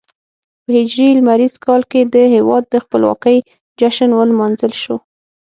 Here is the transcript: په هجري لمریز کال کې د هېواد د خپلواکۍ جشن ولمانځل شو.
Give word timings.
په 0.63 0.69
هجري 0.77 1.07
لمریز 1.17 1.53
کال 1.65 1.81
کې 1.91 2.01
د 2.13 2.15
هېواد 2.33 2.63
د 2.69 2.75
خپلواکۍ 2.83 3.37
جشن 3.79 4.09
ولمانځل 4.15 4.73
شو. 4.83 4.97